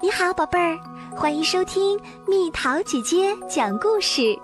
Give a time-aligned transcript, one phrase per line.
[0.00, 0.78] 你好，宝贝儿，
[1.16, 4.38] 欢迎收听蜜桃姐姐讲故事。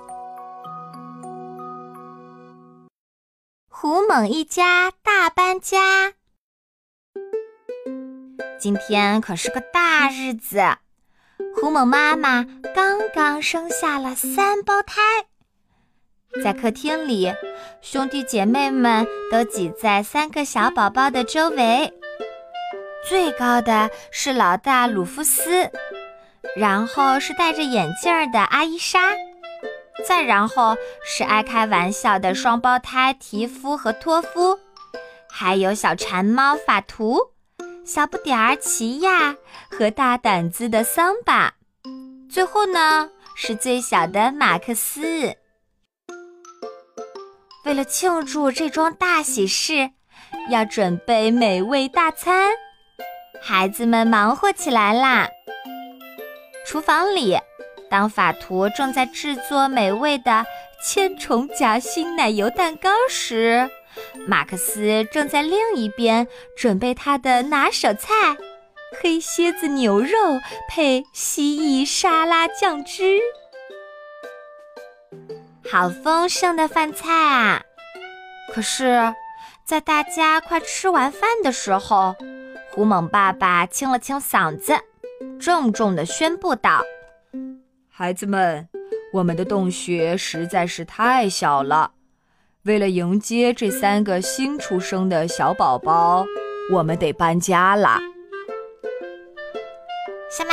[3.68, 6.14] 胡猛一家大搬家，
[8.58, 10.60] 今天可是个大日子。
[11.54, 12.44] 胡猛妈妈
[12.74, 15.00] 刚刚生下了三胞胎，
[16.42, 17.32] 在客厅里，
[17.80, 21.92] 兄弟姐妹们都挤在三个小宝宝的周围。
[23.08, 25.70] 最高的是老大鲁夫斯，
[26.56, 28.98] 然后是戴着眼镜的阿伊莎，
[30.06, 30.74] 再然后
[31.04, 34.58] 是爱开玩笑的双胞胎提夫和托夫，
[35.30, 37.18] 还有小馋猫法图、
[37.84, 39.36] 小不点儿奇亚
[39.70, 41.52] 和大胆子的桑巴，
[42.30, 45.36] 最后呢是最小的马克思。
[47.66, 49.90] 为了庆祝这桩大喜事，
[50.50, 52.50] 要准备美味大餐。
[53.46, 55.28] 孩子们忙活起来啦！
[56.66, 57.38] 厨房里，
[57.90, 60.46] 当法图正在制作美味的
[60.82, 63.68] 千重夹心奶油蛋糕时，
[64.26, 68.34] 马克思正在另一边准备他的拿手菜——
[69.02, 73.18] 黑蝎子牛肉配蜥蜴沙拉酱汁。
[75.70, 77.62] 好丰盛的饭菜啊！
[78.54, 79.14] 可是，
[79.66, 82.14] 在大家快吃完饭的时候，
[82.74, 84.74] 胡猛爸爸清了清嗓子，
[85.38, 86.82] 郑重地宣布道
[87.88, 88.68] ：“孩子们，
[89.12, 91.92] 我们的洞穴实在是太小了。
[92.64, 96.26] 为了迎接这三个新出生的小宝宝，
[96.72, 98.00] 我们得搬家了。”
[100.28, 100.52] 什么？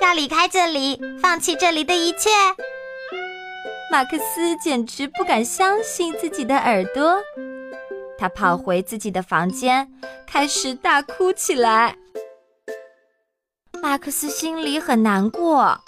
[0.00, 2.30] 要离开这里，放弃这里的一切？
[3.92, 7.22] 马克思简直不敢相信自己的耳朵。
[8.24, 9.86] 他跑回自己的房间，
[10.26, 11.94] 开始大哭起来。
[13.82, 15.78] 马克思心里很难过，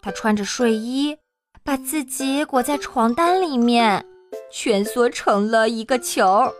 [0.00, 1.18] 他穿着睡衣，
[1.62, 4.06] 把自己裹在床单里面，
[4.50, 6.50] 蜷缩成了一个球。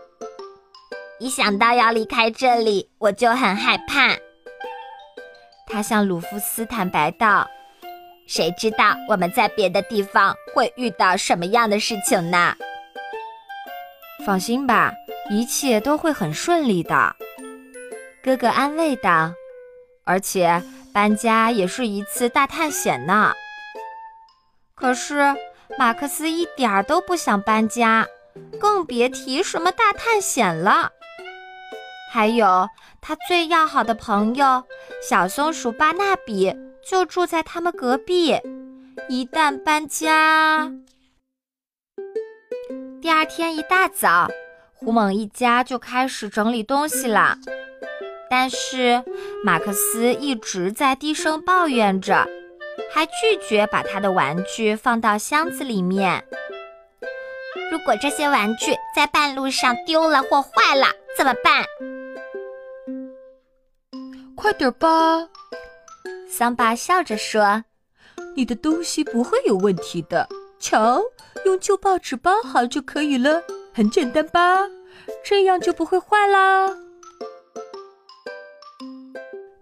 [1.19, 4.15] 一想到要离开这里，我就很害怕。
[5.65, 7.49] 他向鲁夫斯坦白道
[8.29, 12.53] ：“谁知道我们在别的地方会遇到什么样的事情呢？”
[14.23, 14.93] 放心吧。
[15.29, 17.15] 一切都会很顺利的，
[18.23, 19.33] 哥哥安慰道。
[20.05, 20.61] 而且
[20.91, 23.33] 搬家也是一次大探险呢。
[24.75, 25.33] 可是
[25.79, 28.05] 马克思一点儿都不想搬家，
[28.59, 30.91] 更别提什么大探险了。
[32.11, 32.67] 还有
[33.01, 34.63] 他最要好的朋友
[35.01, 36.53] 小松鼠巴纳比
[36.85, 38.37] 就住在他们隔壁。
[39.09, 40.69] 一旦搬家，
[43.01, 44.29] 第二天一大早。
[44.85, 47.37] 胡猛一家就开始整理东西了，
[48.29, 49.03] 但是
[49.43, 52.27] 马克思一直在低声抱怨着，
[52.93, 56.23] 还拒绝把他的玩具放到箱子里面。
[57.71, 61.63] 如果这些玩具在半路上丢了或坏了怎么办？
[64.35, 65.29] 快点吧，
[66.27, 67.63] 桑巴笑着说
[68.35, 70.27] ：“你的东西不会有问题的。
[70.59, 71.01] 瞧，
[71.45, 73.41] 用旧报纸包好就可以了。”
[73.73, 74.59] 很简单吧，
[75.23, 76.69] 这样就不会坏啦。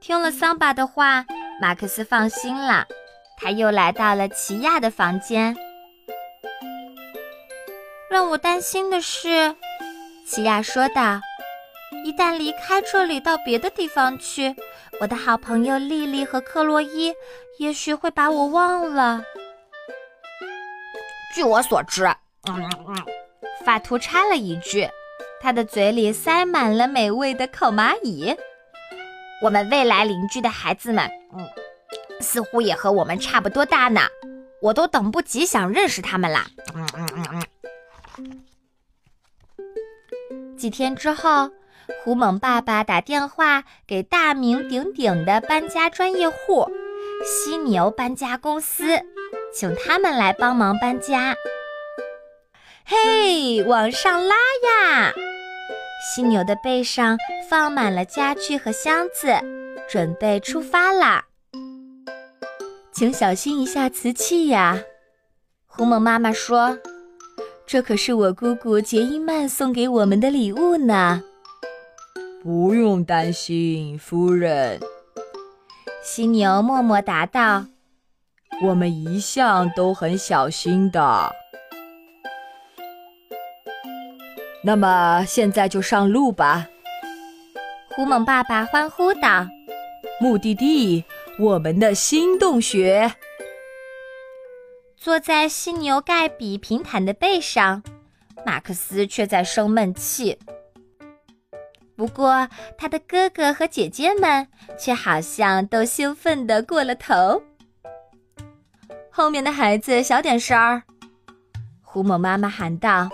[0.02, 1.26] 听了桑巴的话，
[1.62, 2.86] 马克思放心了。
[3.38, 5.56] 他又来到了奇亚的房间。
[8.10, 9.56] 让我担心的是，
[10.28, 11.22] 奇亚说道
[12.04, 14.54] ：“一旦离开这里到别的地方去，
[15.00, 17.14] 我的好朋友丽丽和克洛伊
[17.60, 19.24] 也许会把我忘了。”
[21.34, 22.06] 据我所知，
[22.50, 23.21] 嗯嗯。
[23.62, 24.90] 法图插了一句，
[25.40, 28.36] 他的嘴里塞满了美味的烤蚂蚁。
[29.42, 31.48] 我们未来邻居的孩子们，嗯，
[32.20, 34.02] 似乎也和我们差不多大呢。
[34.62, 36.46] 我都等不及想认识他们啦。
[36.76, 37.44] 嗯嗯嗯
[38.20, 38.44] 嗯。
[40.56, 41.50] 几天之后，
[42.04, 46.70] 胡猛爸爸打电话给大名鼎鼎的搬家专业户——
[47.26, 49.02] 犀牛搬家公司，
[49.52, 51.36] 请他们来帮忙搬家。
[52.92, 55.14] 嘿，往上拉呀！
[56.04, 57.18] 犀牛的背上
[57.50, 59.34] 放满了家具和箱子，
[59.90, 61.24] 准备出发啦。
[62.92, 64.78] 请小心一下瓷器呀！
[65.68, 66.78] 胡猛妈妈说
[67.66, 71.24] ：“这可是我姑姑杰伊曼送给我们的礼物呢。”
[72.44, 74.82] 不用担心，夫人。
[76.04, 77.68] 犀牛默默答道
[78.68, 81.34] ：“我们一向都很小心的。”
[84.64, 86.68] 那么现在就上路吧！
[87.96, 89.48] 胡猛爸爸欢呼道
[90.22, 91.04] ：“目的地
[91.40, 93.12] 我们的新洞穴。
[94.96, 97.82] 坐在犀牛盖比平坦的背上，
[98.46, 100.38] 马克思却在生闷气。
[101.96, 102.48] 不过，
[102.78, 104.48] 他的哥哥和姐姐们
[104.80, 107.42] 却好像都兴奋的过了头。
[109.10, 110.84] 后面的孩子小点声儿，
[111.82, 113.10] 胡某妈妈喊道：“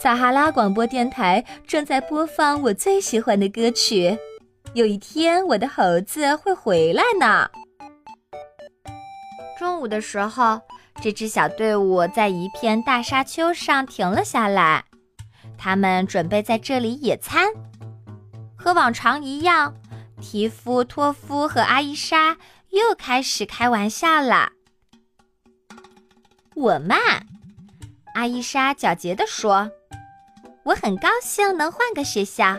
[0.00, 4.18] 撒哈拉广播电台正在播放我最喜欢的歌曲。
[4.74, 7.48] 有一天，我的猴子会回来呢。”
[9.58, 10.60] 中午的时候，
[11.02, 14.84] 这支小队伍在一片大沙丘上停了下来。
[15.56, 17.48] 他们准备在这里野餐。
[18.54, 19.74] 和往常一样，
[20.20, 22.36] 提夫、托夫和阿伊莎
[22.70, 24.50] 又开始开玩笑了。
[26.54, 27.26] 我慢，
[28.14, 29.70] 阿伊莎狡黠地说
[30.66, 32.58] ：“我很高兴能换个学校，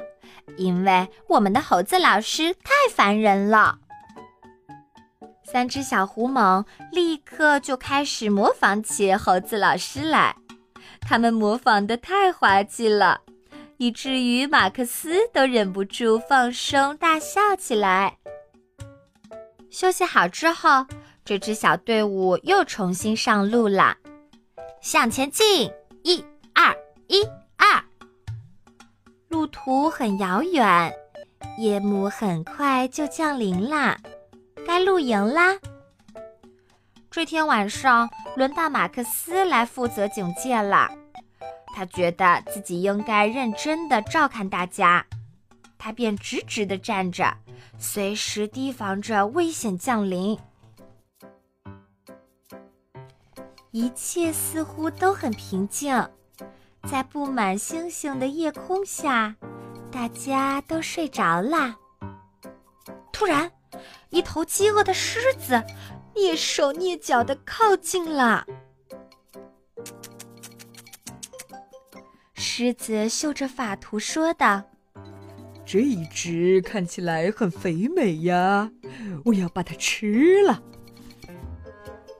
[0.56, 3.80] 因为我们的猴子老师太烦人了。”
[5.44, 10.36] 三只小狐獴立刻就开始模仿起猴子老师来，
[11.02, 13.22] 他们模仿的太滑稽了，
[13.78, 18.18] 以至于马克思都忍不住放声大笑起来。
[19.70, 20.86] 休息好之后，
[21.26, 23.98] 这支小队伍又重新上路了，
[24.82, 25.70] 向前进，
[26.04, 26.24] 一
[26.54, 26.74] 二
[27.08, 27.22] 一。
[29.30, 30.94] 路途很遥远，
[31.58, 33.98] 夜幕很快就降临啦。
[34.66, 35.58] 该露营啦！
[37.12, 40.90] 这天晚上轮到马克思来负责警戒了。
[41.76, 45.06] 他觉得自己应该认真的照看大家，
[45.78, 47.38] 他便直直的站着，
[47.78, 50.40] 随时提防着危险降临。
[53.72, 55.94] 一切似乎都很平静，
[56.84, 59.36] 在布满星星的夜空下，
[59.92, 61.78] 大家都睡着啦。
[63.12, 63.52] 突然。
[64.10, 65.62] 一头饥饿的狮子
[66.16, 68.46] 蹑手蹑脚的靠近了。
[72.34, 74.64] 狮子嗅着法图说道
[75.66, 78.72] ：“这一只看起来很肥美呀，
[79.26, 80.64] 我要把它吃了。”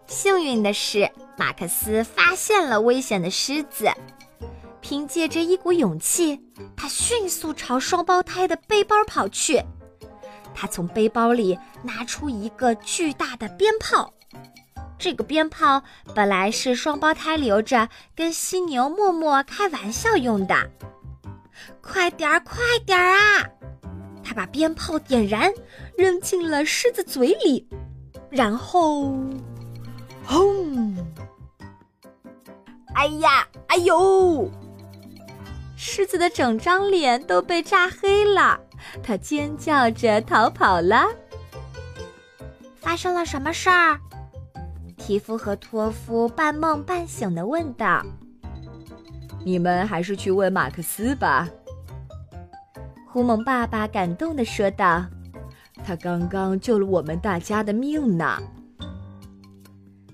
[0.06, 3.90] 幸运的是，马克思发现了危险的狮子，
[4.88, 6.42] 凭借着一股勇气，
[6.78, 9.62] 他迅速朝双胞胎的背包跑去。
[10.56, 14.14] 他从背包里拿出一个巨大的鞭炮，
[14.98, 15.84] 这个鞭炮
[16.16, 20.56] 本来是双胞胎留着跟犀牛默默开玩笑用的。
[21.82, 23.46] 快点儿，快点儿啊！
[24.24, 25.54] 他把鞭炮点燃，
[25.98, 27.68] 扔进了狮子嘴里，
[28.30, 29.14] 然后，
[30.26, 30.96] 轰！
[32.96, 34.50] 哎呀，哎呦！
[35.78, 38.60] 狮子的整张脸都被炸黑了。
[39.04, 41.06] 他尖叫着逃跑了。
[42.76, 44.00] 发生了什么事儿？
[44.98, 48.04] 提夫和托夫半梦半醒的问道。
[49.46, 51.48] 你们还是去问马克思吧。
[53.06, 55.06] 胡蒙爸爸感动的说道
[55.86, 58.42] ：“他刚刚救了我们大家的命呢。”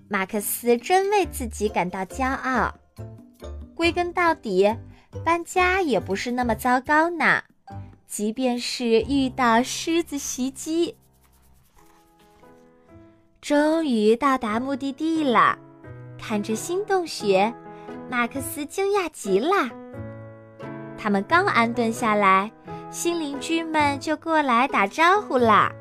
[0.09, 2.73] 马克思真为自己感到骄傲。
[3.73, 4.71] 归根到底，
[5.23, 7.41] 搬家也不是那么糟糕呢。
[8.07, 10.95] 即便是遇到狮子袭击，
[13.41, 15.57] 终于到达目的地了。
[16.19, 17.53] 看着新洞穴，
[18.09, 19.69] 马克思惊讶极了。
[20.97, 22.51] 他们刚安顿下来，
[22.91, 25.71] 新邻居们就过来打招呼啦。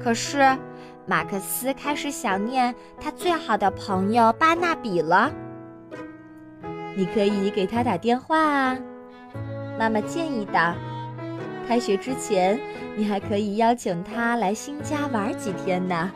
[0.00, 0.56] 可是，
[1.04, 5.32] 马克思开始想念他最好的朋友巴纳比了。
[6.98, 8.76] 你可以给他打电话啊，
[9.78, 10.74] 妈妈建议道。
[11.68, 12.58] 开学之前，
[12.96, 16.10] 你还可以邀请他来新家玩几天呢。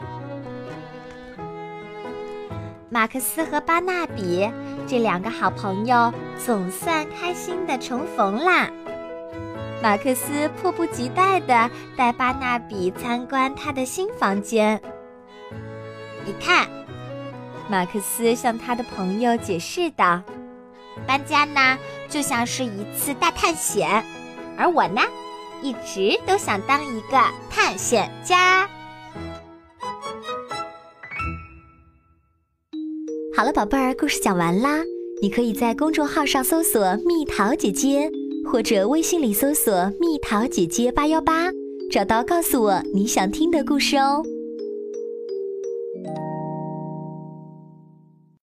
[2.91, 4.51] 马克思和巴纳比
[4.85, 8.69] 这两个好朋友总算开心的重逢啦。
[9.81, 14.81] 马克思迫不及待的带巴纳比参观他的新房间。
[16.25, 16.67] 你看，
[17.71, 20.21] 马克思向他的朋友解释道
[21.07, 24.05] ：“搬家呢，就像是一次大探险，
[24.57, 25.01] 而我呢。”
[25.65, 27.17] 一直都想当一个
[27.49, 28.69] 探险家。
[33.37, 34.81] 好了，宝贝儿，故事讲完啦。
[35.23, 38.11] 你可以在公众号上搜索“蜜桃姐姐”，
[38.51, 41.49] 或者微信里搜索“蜜桃姐姐八幺八”，
[41.93, 44.25] 找到告诉我你想听的故事哦。